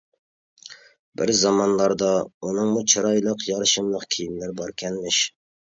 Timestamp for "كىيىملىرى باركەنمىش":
4.19-5.27